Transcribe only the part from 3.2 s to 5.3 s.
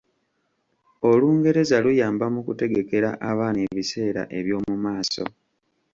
abaana ebiseera eby'omu maaso.